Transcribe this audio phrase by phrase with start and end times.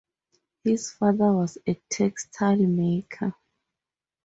[0.63, 3.35] His father was a textile maker.